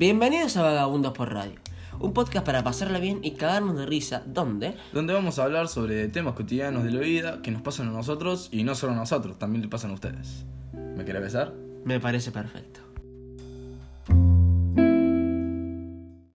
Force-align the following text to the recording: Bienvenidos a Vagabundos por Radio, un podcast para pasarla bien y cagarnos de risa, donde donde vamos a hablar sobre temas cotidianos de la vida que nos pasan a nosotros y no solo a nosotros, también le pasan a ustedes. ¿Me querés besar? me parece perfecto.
Bienvenidos 0.00 0.56
a 0.56 0.62
Vagabundos 0.62 1.12
por 1.12 1.30
Radio, 1.30 1.60
un 1.98 2.14
podcast 2.14 2.46
para 2.46 2.64
pasarla 2.64 2.98
bien 3.00 3.18
y 3.22 3.32
cagarnos 3.32 3.76
de 3.76 3.84
risa, 3.84 4.22
donde 4.24 4.74
donde 4.94 5.12
vamos 5.12 5.38
a 5.38 5.44
hablar 5.44 5.68
sobre 5.68 6.08
temas 6.08 6.32
cotidianos 6.32 6.84
de 6.84 6.90
la 6.90 7.00
vida 7.00 7.42
que 7.42 7.50
nos 7.50 7.60
pasan 7.60 7.88
a 7.88 7.90
nosotros 7.90 8.48
y 8.50 8.64
no 8.64 8.74
solo 8.74 8.94
a 8.94 8.96
nosotros, 8.96 9.38
también 9.38 9.60
le 9.60 9.68
pasan 9.68 9.90
a 9.90 9.92
ustedes. 9.92 10.46
¿Me 10.72 11.04
querés 11.04 11.20
besar? 11.20 11.52
me 11.84 12.00
parece 12.00 12.32
perfecto. 12.32 12.69